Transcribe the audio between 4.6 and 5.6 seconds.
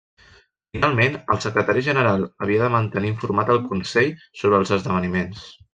els esdeveniments.